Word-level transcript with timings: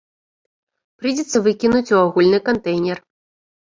Прыйдзецца 1.03 1.43
выкінуць 1.51 1.85
у 1.93 2.01
агульны 2.05 2.45
кантэйнер. 2.53 2.97